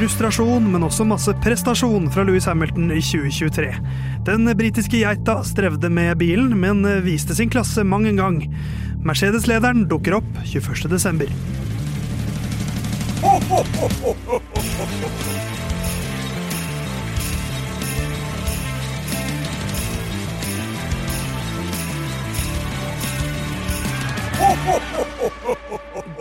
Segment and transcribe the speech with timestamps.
[0.00, 3.66] frustrasjon, men også masse prestasjon fra Louis Hamilton i 2023.
[4.24, 8.38] Den britiske geita strevde med bilen, men viste sin klasse mang en gang.
[9.04, 11.28] Mercedes-lederen dukker opp 21.12.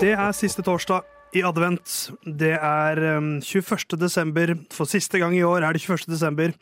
[0.03, 2.09] Det er siste torsdag i advent.
[2.25, 3.97] Det er um, 21.
[4.01, 4.55] desember.
[4.73, 6.07] For siste gang i år er det 21.
[6.09, 6.53] desember.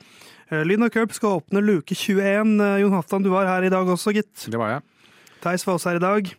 [0.52, 2.58] Uh, Lyn og Cup skal åpne luke 21.
[2.60, 4.48] Uh, Jon Halvdan, du var her i dag også, gitt.
[4.48, 4.86] Det var jeg.
[5.44, 6.32] Theis var også her i dag.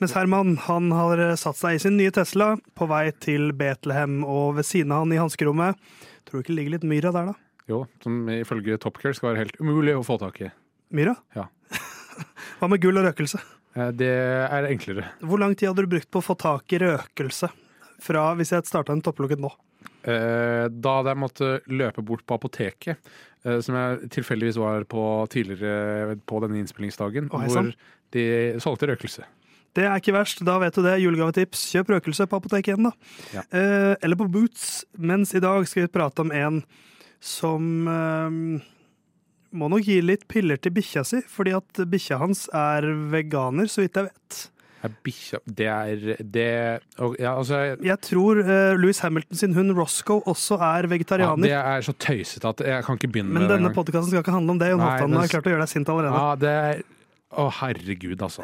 [0.00, 4.20] Mens Herman han har uh, satt seg i sin nye Tesla på vei til Betlehem,
[4.24, 5.78] og ved siden av han i hanskerommet
[6.28, 7.64] Tror du ikke det ligger litt myra der, da?
[7.70, 10.50] Jo, som ifølge Top Gear skal være helt umulig å få tak i.
[10.94, 11.14] Myra?
[11.36, 11.46] Ja.
[12.60, 13.40] Hva med gull og røkelse?
[13.74, 15.06] Eh, Det er enklere.
[15.24, 17.48] Hvor lang tid hadde du brukt på å få tak i røkelse
[18.02, 19.50] fra hvis jeg starta en topplukket nå?
[20.04, 22.96] Eh, Da hadde jeg måttet løpe bort på apoteket,
[23.44, 27.70] eh, som jeg tilfeldigvis var på tidligere på denne innspillingsdagen, Å, hvor
[28.16, 28.24] de
[28.60, 29.24] solgte røkelse.
[29.72, 30.96] Det er ikke verst, da vet du det.
[30.98, 31.60] Julegavetips.
[31.70, 32.92] Kjøp røkelse på apoteket igjen, da.
[33.36, 33.44] Ja.
[33.54, 34.84] Eh, eller på Boots.
[34.98, 36.64] Mens i dag skal vi prate om en
[37.22, 38.66] som eh,
[39.52, 43.84] må nok gi litt piller til bikkja si, fordi at bikkja hans er veganer, så
[43.84, 44.40] vidt jeg vet.
[45.04, 46.80] Bikkja Det er det
[47.20, 51.46] Ja, altså jeg- Jeg tror uh, Louis Hamilton sin hund Roscoe også er vegetarianer.
[51.48, 51.62] ja.
[51.62, 54.08] Det er så tøysete at jeg kan ikke begynne men med det Men denne podkasten
[54.10, 54.70] skal ikke handle om det.
[54.70, 56.14] Jon Halvdan har klart å gjøre deg sint allerede.
[56.14, 56.82] Ja, det er
[57.30, 58.42] Å, herregud, altså.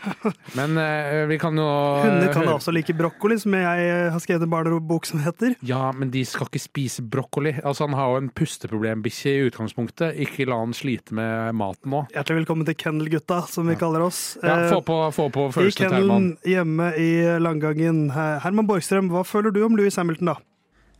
[0.58, 1.66] Men eh, vi kan jo
[2.00, 5.52] Hunder kan da også like brokkoli, som jeg eh, har skrevet en barnebok som heter.
[5.68, 7.52] Ja, men de skal ikke spise brokkoli.
[7.60, 10.16] Altså, Han har jo en pusteproblembikkje i utgangspunktet.
[10.24, 12.00] Ikke la han slite med maten nå.
[12.14, 14.22] Hjertelig velkommen til Kennel-gutta, som vi kaller oss.
[14.40, 16.32] Ja, Eh, få på, få på I følelsene til Herman.
[16.32, 17.10] kennelen hjemme i
[17.42, 18.02] Langangen.
[18.16, 20.38] Herman Borgstrøm, hva føler du om Louis Hamilton, da?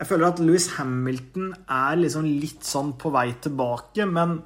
[0.02, 4.40] Jeg føler at Louis Hamilton er liksom litt sånn på vei tilbake, men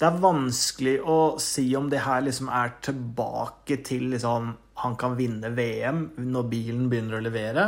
[0.00, 5.16] det er vanskelig å si om det her liksom er tilbake til liksom han kan
[5.18, 7.66] vinne VM når bilen begynner å levere.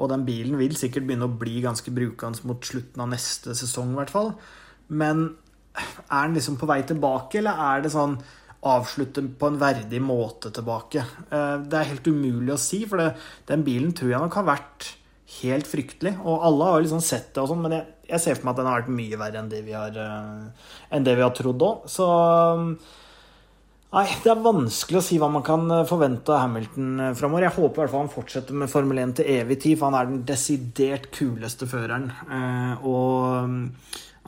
[0.00, 3.92] Og den bilen vil sikkert begynne å bli ganske brukende mot slutten av neste sesong,
[3.94, 4.32] i hvert fall.
[4.88, 5.28] Men
[6.10, 8.16] er den liksom på vei tilbake, eller er det sånn
[8.66, 11.04] avslutte på en verdig måte tilbake?
[11.30, 13.12] Eh, Det er helt umulig å si, for det,
[13.46, 14.94] den bilen tror jeg nok har vært
[15.40, 16.16] helt fryktelig.
[16.24, 18.54] Og alle har jo liksom sett det og sånn, men jeg, jeg ser for meg
[18.54, 21.62] at den har vært mye verre enn det vi har, eh, det vi har trodd
[21.66, 21.86] òg.
[21.90, 22.72] Så um,
[23.90, 27.48] Nei, det er vanskelig å si hva man kan eh, forvente av Hamilton eh, framover.
[27.48, 29.98] Jeg håper i hvert fall han fortsetter med Formel 1 til evig tid, for han
[29.98, 32.06] er den desidert kuleste føreren.
[32.86, 33.58] Og um,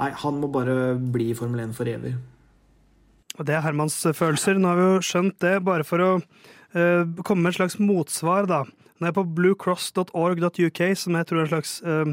[0.00, 2.16] nei, han må bare bli i Formel 1 for evig.
[3.38, 4.58] Og Det er Hermans følelser.
[4.58, 6.10] Nå har vi jo skjønt det, bare for å
[6.72, 8.64] komme med et slags motsvar, da.
[9.02, 12.12] Nå er på bluecross.org.uk, som jeg tror er en slags uh,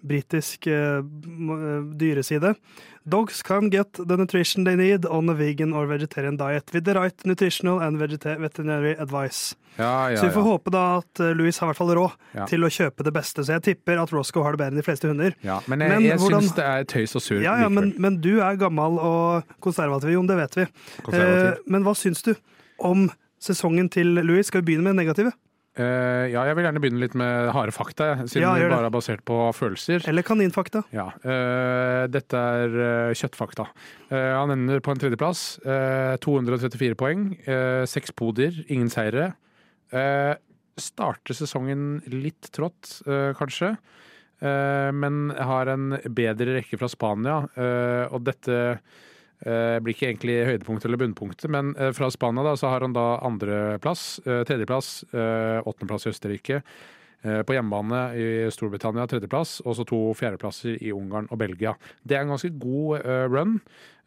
[0.00, 1.02] britisk uh,
[2.00, 2.54] dyreside.
[3.10, 6.94] Dogs can get the nutrition they need on a vegan or vegetarian diet with the
[6.96, 9.54] right nutritional and veterinary advice.
[9.76, 10.48] Ja, ja, Så vi får ja.
[10.50, 13.44] håpe da at Louis har i hvert fall råd til å kjøpe det beste.
[13.46, 15.36] Så jeg tipper at Roscoe har det bedre enn de fleste hunder.
[15.44, 15.60] ja.
[15.66, 17.40] Men jeg, Men jeg hvordan- syns det er tøys og sur.
[17.40, 20.66] Ja, men, men du er gammel og konservativ, Jon, det vet vi.
[21.12, 22.34] Eh, men hva syns du
[22.78, 23.08] om
[23.40, 24.46] sesongen til Louis?
[24.46, 25.32] Skal vi begynne med det negative?
[25.78, 28.70] Eh, ja, jeg vil gjerne begynne litt med harde fakta, siden Ja, det.
[28.72, 30.02] bare er basert på følelser.
[30.10, 30.82] Eller kaninfakta?
[30.90, 33.68] Ja, uh, Dette er uh, kjøttfakta.
[34.10, 35.60] Han ender på en tredjeplass.
[35.62, 37.28] eh, 234 poeng.
[37.86, 39.28] Seks podier, ingen seire.
[40.80, 43.02] Starter sesongen litt trått,
[43.38, 43.76] kanskje.
[44.40, 47.36] Men har en bedre rekke fra Spania.
[48.10, 48.80] og dette
[49.46, 52.96] eh, blir ikke egentlig høydepunktet eller bunnpunktet, men eh, fra Spania da, så har han
[52.96, 56.62] da andreplass, eh, tredjeplass, åttendeplass i Østerrike.
[57.20, 61.74] På hjemmebane i Storbritannia tredjeplass, og så to fjerdeplasser i Ungarn og Belgia.
[62.00, 63.58] Det er en ganske god run.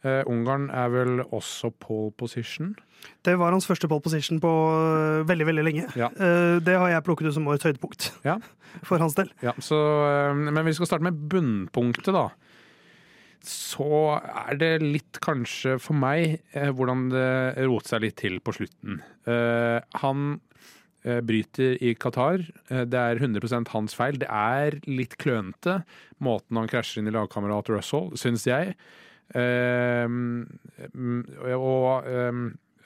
[0.01, 2.71] Ungarn er vel også pole position.
[3.21, 4.53] Det var hans første pole position på
[5.29, 5.85] veldig veldig lenge.
[5.93, 6.09] Ja.
[6.57, 8.39] Det har jeg plukket ut som årets høydepunkt Ja.
[8.89, 9.29] for hans del.
[9.45, 9.77] Ja, så,
[10.33, 12.31] men vi skal starte med bunnpunktet, da.
[13.43, 17.27] Så er det litt, kanskje for meg, eh, hvordan det
[17.67, 19.01] roter seg litt til på slutten.
[19.27, 20.25] Eh, han
[21.03, 22.45] eh, bryter i Qatar.
[22.71, 24.21] Det er 100 hans feil.
[24.21, 25.81] Det er litt klønete,
[26.23, 28.77] måten han krasjer inn i lagkamerat Russell, syns jeg.
[29.33, 31.23] Eh, mm,
[31.57, 32.41] og eh,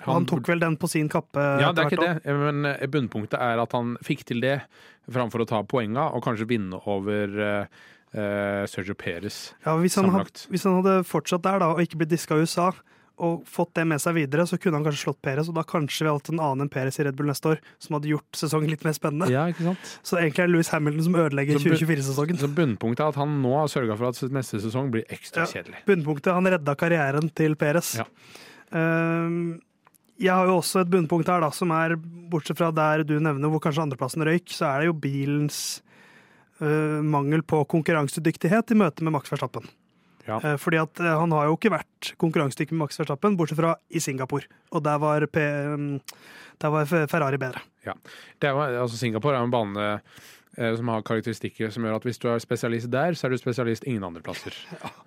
[0.06, 3.60] Han tok vel den på sin kappe ja, det er ikke det, men bunnpunktet er
[3.60, 4.60] at han fikk til det
[5.12, 7.82] framfor å ta poenga og kanskje vinne over eh,
[8.12, 9.54] Sergio Perez.
[9.66, 10.46] Ja, hvis, han had, Sammenlagt.
[10.50, 12.72] hvis han hadde fortsatt der da, og ikke blitt diska i USA,
[13.18, 16.06] og fått det med seg videre, så kunne han kanskje slått Perez, og da kanskje
[16.06, 18.70] vi hatt en annen enn Perez i Red Bull neste år, som hadde gjort sesongen
[18.70, 19.30] litt mer spennende.
[19.34, 19.94] Ja, ikke sant?
[20.06, 22.38] Så egentlig er det Louis Hamilton som ødelegger 2024-sesongen.
[22.44, 25.50] Så bunnpunktet er at han nå har sørga for at neste sesong blir ekstra Ja.
[25.50, 25.82] kjedelig.
[25.90, 27.96] Bunnpunktet, han redda karrieren til Perez.
[27.98, 28.06] Ja.
[28.70, 29.58] Um,
[30.22, 31.96] jeg har jo også et bunnpunkt her, da, som er,
[32.30, 35.82] bortsett fra der du nevner hvor kanskje andreplassen røyk, så er det jo bilens
[36.62, 39.68] eh, mangel på konkurransedyktighet i møte med Max Verstappen.
[40.28, 40.42] Ja.
[40.44, 43.78] Uh, fordi at uh, han har jo ikke vært konkurransedyktig med Max Verstappen, bortsett fra
[43.88, 44.50] i Singapore.
[44.76, 45.94] Og der var, P mm,
[46.60, 47.64] der var Ferrari bedre.
[48.42, 49.92] Det Var, altså Singapore er en bane
[50.58, 53.86] som har karakteristikker som gjør at hvis du er spesialist der, så er du spesialist
[53.88, 54.58] ingen andre plasser.
[54.84, 55.04] Eh,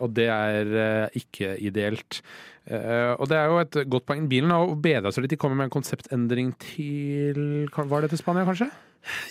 [0.00, 2.20] og det er eh, ikke ideelt.
[2.66, 4.28] Eh, og det er jo et godt poeng.
[4.30, 5.34] Bilen har bedra seg litt.
[5.34, 8.70] De kommer med en konseptendring til Var det til Spania, kanskje?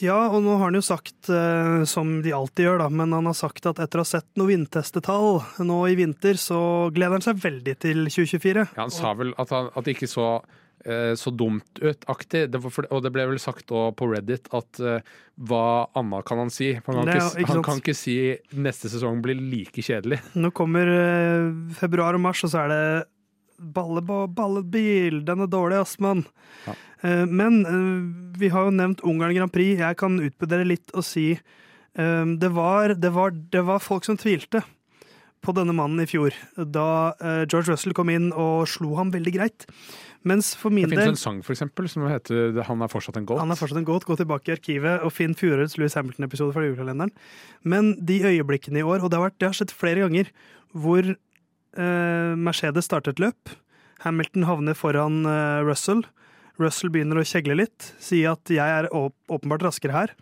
[0.03, 3.29] Ja, og nå har han jo sagt, eh, som de alltid gjør, da, men han
[3.29, 7.23] har sagt at etter å ha sett noen vindtestetall nå i vinter, så gleder han
[7.23, 8.65] seg veldig til 2024.
[8.75, 10.59] Ja, Han sa vel at, han, at ikke så eh,
[11.15, 12.47] så dumt ut-aktig.
[12.89, 15.03] Og det ble vel sagt òg på Reddit at eh,
[15.37, 16.71] hva annet kan han si?
[16.73, 18.15] Han, kan, er- ikke, han kan ikke si
[18.57, 20.19] neste sesong blir like kjedelig.
[20.35, 21.47] Nå kommer eh,
[21.77, 22.83] februar og mars, og så er det
[23.75, 25.21] balle, ba- ballebil.
[25.27, 26.25] Den er dårlig, ass, mann.
[26.65, 26.73] Ja.
[27.05, 29.77] Eh, men eh, vi har jo nevnt Ungarn Grand Prix.
[29.81, 34.17] Jeg kan utbedre litt og si eh, det, var, det, var, det var folk som
[34.17, 34.63] tvilte
[35.41, 39.31] på denne mannen i fjor, da eh, George Russell kom inn og slo ham veldig
[39.33, 39.63] greit.
[40.27, 43.25] Mens for min Det del en sang for eksempel, som heter 'Han er fortsatt en
[43.25, 43.39] goat'.
[43.39, 44.05] Han er fortsatt en goat.
[44.05, 47.11] Gå tilbake i arkivet og finn fjorårets Louis Hamilton-episode fra julekalenderen.
[47.63, 50.29] Men de øyeblikkene i år, og det har, vært, det har skjedd flere ganger,
[50.73, 53.49] hvor eh, Mercedes starter et løp.
[54.01, 56.05] Hamilton havner foran eh, Russell.
[56.59, 60.13] Russell begynner å kjegle litt, sier at 'jeg er åpenbart raskere her'.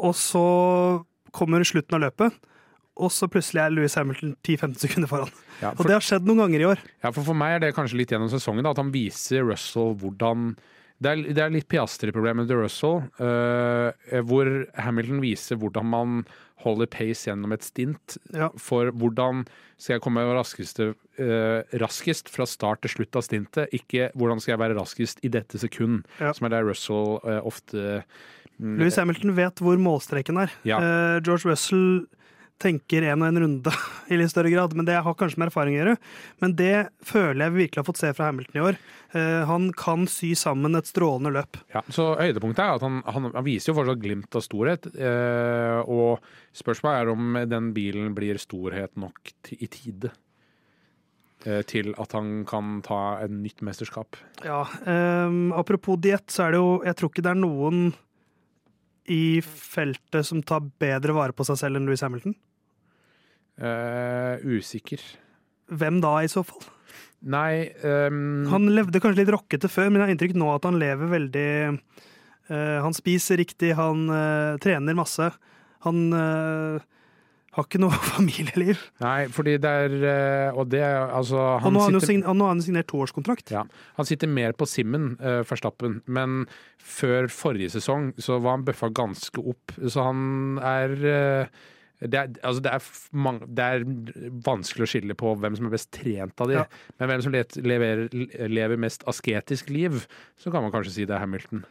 [0.00, 2.32] Og så kommer slutten av løpet,
[2.96, 5.32] og så plutselig er Louis Hamilton 10-15 sekunder foran.
[5.62, 6.78] Ja, Og det har skjedd noen ganger i år.
[7.02, 9.94] ja, for for meg er det kanskje litt gjennom sesongen, da, at han viser Russell
[9.98, 10.54] hvordan
[11.02, 14.46] Det er, det er litt Piastri-problemet til Russell, uh, hvor
[14.78, 16.20] Hamilton viser hvordan man
[16.64, 18.14] holder pace gjennom et stint.
[18.32, 18.46] Ja.
[18.56, 19.42] For hvordan
[19.76, 24.54] skal jeg komme raskeste, uh, raskest fra start til slutt av stintet, ikke hvordan skal
[24.54, 26.32] jeg være raskest i dette sekund, Ja.
[26.32, 28.04] som er der Russell uh, ofte
[28.62, 30.54] mm, Louis Hamilton vet hvor målstreken er.
[30.64, 30.78] Ja.
[31.26, 32.06] George Russell
[32.64, 33.74] tenker en og en runde
[34.12, 35.96] i litt større grad, men det har kanskje med erfaring å gjøre.
[36.42, 36.74] Men det
[37.04, 38.80] føler jeg vi virkelig har fått se fra Hamilton i år.
[39.14, 41.60] Eh, han kan sy sammen et strålende løp.
[41.74, 44.90] Ja, så Høydepunktet er at han, han, han viser jo fortsatt glimt av storhet.
[44.94, 46.24] Eh, og
[46.56, 50.10] spørsmålet er om den bilen blir storhet nok i tide
[51.46, 54.18] eh, til at han kan ta et nytt mesterskap.
[54.46, 57.86] Ja, eh, apropos diett, så er det jo Jeg tror ikke det er noen
[59.10, 62.34] i feltet som tar bedre vare på seg selv enn Louis Hamilton.
[63.54, 65.02] Eh, usikker.
[65.70, 66.64] Hvem da, i så fall?
[67.24, 68.44] Nei um...
[68.50, 71.50] Han levde kanskje litt rockete før, men jeg har inntrykk nå at han lever veldig
[71.72, 75.30] uh, Han spiser riktig, han uh, trener masse.
[75.86, 76.02] Han
[77.54, 78.82] har ikke noe familieliv.
[79.00, 79.94] Nei, fordi det er
[80.56, 82.64] Og det altså altså Og han nå har han sitter, sign- og nå har han
[82.64, 83.52] signert toårskontrakt.
[83.54, 83.62] ja,
[83.96, 86.42] han sitter mer på simmen, uh, Verstappen, men
[86.80, 89.76] før forrige sesong så var han bøffa ganske opp.
[89.80, 91.62] Så han er eh,
[92.00, 93.84] det er, altså det, er mange, det er
[94.44, 96.58] vanskelig å skille på hvem som er best trent av de.
[96.58, 96.64] Ja.
[96.98, 98.08] Men hvem som lever,
[98.50, 100.02] lever mest asketisk liv,
[100.40, 101.64] så kan man kanskje si det er Hamilton.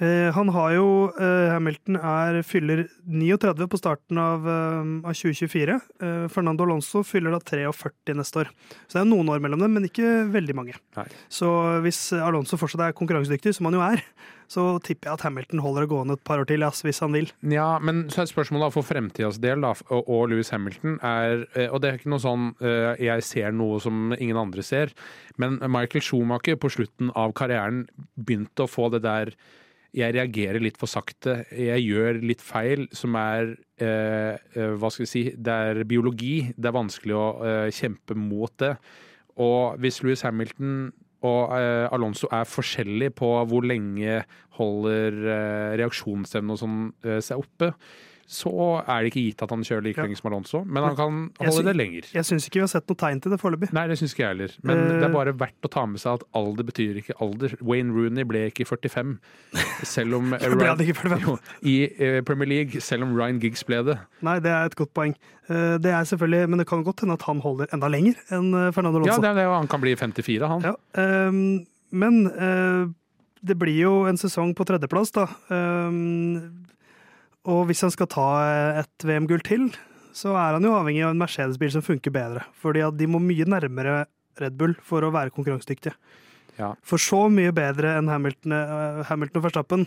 [0.00, 0.86] Eh, han har jo
[1.20, 5.76] eh, Hamilton er, fyller 39 på starten av, eh, av 2024.
[6.00, 8.52] Eh, Fernando Alonso fyller da 43 neste år.
[8.86, 10.78] Så det er noen år mellom dem, men ikke veldig mange.
[10.96, 11.06] Nei.
[11.28, 11.50] Så
[11.84, 14.04] hvis Alonso fortsatt er konkurransedyktig, som han jo er,
[14.50, 17.14] så tipper jeg at Hamilton holder det gående et par år til, ass, hvis han
[17.14, 17.30] vil.
[17.52, 21.80] Ja, men så er spørsmålet for fremtidas del da, og Louis Hamilton er eh, Og
[21.80, 24.94] det er ikke noe sånn eh, jeg ser noe som ingen andre ser,
[25.38, 27.84] men Michael Schumacher på slutten av karrieren
[28.18, 29.34] begynte å få det der
[29.96, 35.06] jeg reagerer litt for sakte, jeg gjør litt feil, som er eh, eh, Hva skal
[35.06, 36.52] vi si Det er biologi.
[36.54, 38.76] Det er vanskelig å eh, kjempe mot det.
[39.42, 40.92] Og hvis Louis Hamilton
[41.26, 44.22] og eh, Alonso er forskjellig på hvor lenge
[44.56, 47.74] holder eh, reaksjonsevne og sånn eh, seg oppe,
[48.30, 48.50] så
[48.86, 51.64] er det ikke gitt at han kjører like lenge som Alonso, men han kan holde
[51.66, 52.04] det lenger.
[52.14, 53.72] Jeg syns ikke vi har sett noe tegn til det foreløpig.
[53.74, 54.52] Nei, det syns ikke jeg heller.
[54.62, 54.92] Men Eh.
[55.00, 57.56] det er bare verdt å ta med seg at alder betyr ikke alder.
[57.60, 59.16] Wayne Rooney ble ikke 45,
[59.82, 61.26] selv om Ryan, ikke 45?
[61.26, 61.34] jo,
[61.66, 63.98] i eh, Premier League, selv om Ryan Giggs ble det.
[64.22, 65.16] Nei, det er et godt poeng.
[65.50, 68.52] Eh, Det er selvfølgelig, Men det kan godt hende at han holder enda lenger enn
[68.70, 69.22] Fernando Fernando Ja, Alonso.
[69.26, 70.62] det er det, han kan bli 54, han.
[70.70, 72.22] Ja, ehm, men
[73.42, 75.26] det blir jo en sesong på tredjeplass, da.
[77.48, 78.28] Og hvis han skal ta
[78.82, 79.70] et VM-gull til,
[80.16, 82.44] så er han jo avhengig av en Mercedes-bil som funker bedre.
[82.60, 84.04] Fordi at de må mye nærmere
[84.40, 85.94] Red Bull for å være konkurransedyktige.
[86.60, 86.74] Ja.
[86.84, 89.86] For så mye bedre enn Hamilton, eh, Hamilton og Verstappen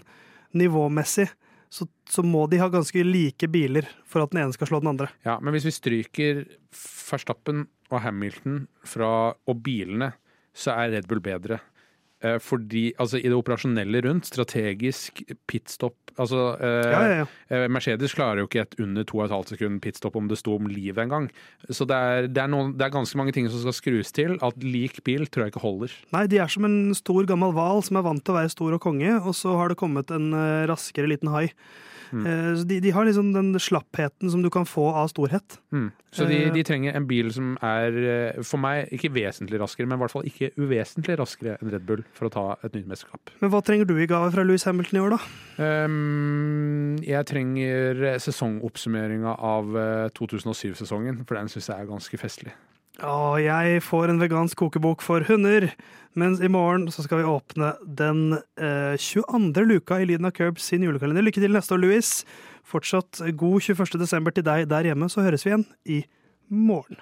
[0.57, 1.27] nivåmessig,
[1.73, 4.91] så, så må de ha ganske like biler for at den ene skal slå den
[4.93, 5.09] andre.
[5.25, 6.43] Ja, men hvis vi stryker
[6.73, 10.11] Verstappen og Hamilton fra, og bilene,
[10.53, 11.59] så er Red Bull bedre.
[12.23, 17.25] Eh, fordi, altså I det operasjonelle rundt, strategisk, pitstop altså, eh, Ja, ja, ja.
[17.49, 21.03] eh, Mercedes klarer jo ikke et under 2,5 sekund pitstop om det sto om livet
[21.03, 21.29] en gang.
[21.69, 24.37] Så det er, det, er noen, det er ganske mange ting som skal skrus til.
[24.45, 25.95] At lik bil tror jeg ikke holder.
[26.15, 28.77] Nei, de er som en stor gammel hval som er vant til å være stor
[28.77, 30.31] og konge, og så har det kommet en
[30.69, 31.49] raskere liten hai.
[32.13, 32.67] Mm.
[32.69, 35.55] De, de har liksom den slappheten som du kan få av storhet.
[35.73, 35.87] Mm.
[36.13, 37.97] Så de, de trenger en bil som er,
[38.45, 42.05] for meg, ikke vesentlig raskere, men i hvert fall ikke uvesentlig raskere enn Red Bull
[42.13, 43.33] for å ta et nytt mesterskap.
[43.41, 45.21] Men hva trenger du i gave fra Louis Hamilton i år, da?
[45.87, 52.53] Um, jeg trenger sesongoppsummeringa av eh, 2007-sesongen, for den syns jeg er ganske festlig.
[53.01, 55.71] Å, jeg får en vegansk kokebok for hunder.
[56.13, 59.63] Mens i morgen så skal vi åpne den eh, 22.
[59.65, 61.25] luka i Lyden av Curbs sin julekalender.
[61.25, 62.11] Lykke til neste år, Louis.
[62.69, 63.97] Fortsatt god 21.
[63.97, 66.03] desember til deg der hjemme, så høres vi igjen i
[66.53, 67.01] morgen.